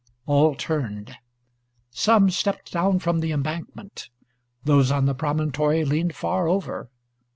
[0.25, 1.15] All turned.
[1.91, 4.09] Some stepped down from the embankment.
[4.63, 6.89] Those on the promontory leaned far over.